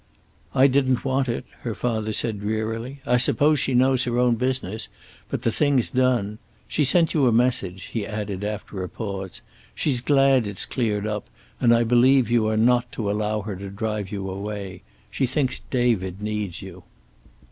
"I 0.55 0.65
didn't 0.65 1.05
want 1.05 1.29
it," 1.29 1.45
her 1.59 1.75
father 1.75 2.11
said 2.11 2.39
drearily. 2.39 3.01
"I 3.05 3.17
suppose 3.17 3.59
she 3.59 3.75
knows 3.75 4.05
her 4.05 4.17
own 4.17 4.33
business, 4.33 4.89
but 5.29 5.43
the 5.43 5.51
thing's 5.51 5.91
done. 5.91 6.39
She 6.67 6.83
sent 6.85 7.13
you 7.13 7.27
a 7.27 7.31
message," 7.31 7.83
he 7.93 8.07
added 8.07 8.43
after 8.43 8.81
a 8.81 8.89
pause. 8.89 9.41
"She's 9.75 10.01
glad 10.01 10.47
it's 10.47 10.65
cleared 10.65 11.05
up 11.05 11.29
and 11.59 11.71
I 11.71 11.83
believe 11.83 12.31
you 12.31 12.47
are 12.47 12.57
not 12.57 12.91
to 12.93 13.11
allow 13.11 13.41
her 13.43 13.55
to 13.57 13.69
drive 13.69 14.11
you 14.11 14.27
away. 14.27 14.81
She 15.11 15.27
thinks 15.27 15.59
David 15.59 16.19
needs 16.19 16.63
you." 16.63 16.81